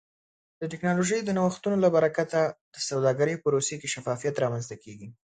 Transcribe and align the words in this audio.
د 0.59 0.61
ټکنالوژۍ 0.71 1.19
د 1.23 1.29
نوښتونو 1.37 1.77
له 1.83 1.89
برکته 1.95 2.39
د 2.73 2.77
سوداګرۍ 2.89 3.35
پروسې 3.43 3.75
کې 3.81 3.91
شفافیت 3.95 4.35
رامنځته 4.43 4.75
کیږي. 4.83 5.07